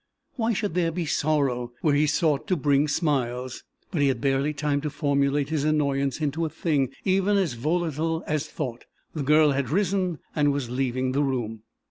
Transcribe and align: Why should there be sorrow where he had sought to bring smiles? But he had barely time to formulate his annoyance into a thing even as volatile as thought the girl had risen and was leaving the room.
Why 0.33 0.53
should 0.53 0.73
there 0.73 0.91
be 0.91 1.05
sorrow 1.05 1.73
where 1.81 1.93
he 1.93 2.01
had 2.01 2.09
sought 2.09 2.47
to 2.47 2.55
bring 2.55 2.87
smiles? 2.87 3.63
But 3.91 4.01
he 4.01 4.07
had 4.07 4.19
barely 4.19 4.51
time 4.51 4.81
to 4.81 4.89
formulate 4.89 5.49
his 5.49 5.63
annoyance 5.63 6.19
into 6.21 6.43
a 6.43 6.49
thing 6.49 6.89
even 7.05 7.37
as 7.37 7.53
volatile 7.53 8.23
as 8.25 8.47
thought 8.47 8.85
the 9.13 9.21
girl 9.21 9.51
had 9.51 9.69
risen 9.69 10.17
and 10.35 10.51
was 10.51 10.71
leaving 10.71 11.11
the 11.11 11.21
room. 11.21 11.61